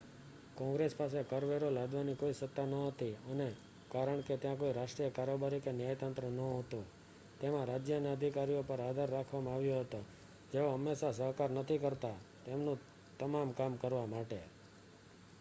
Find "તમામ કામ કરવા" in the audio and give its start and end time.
13.19-14.07